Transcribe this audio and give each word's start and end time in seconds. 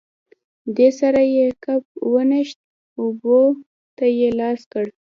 دې 0.77 0.89
سره 0.99 1.21
یې 1.35 1.47
کپ 1.63 1.83
ونښت، 2.13 2.59
اوبو 3.01 3.39
ته 3.97 4.05
یې 4.17 4.29
لاس 4.39 4.61
کړ. 4.71 4.85